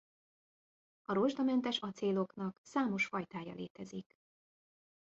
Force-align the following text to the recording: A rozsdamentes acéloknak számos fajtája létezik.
A 1.03 1.13
rozsdamentes 1.13 1.77
acéloknak 1.81 2.59
számos 2.63 3.05
fajtája 3.05 3.53
létezik. 3.53 4.15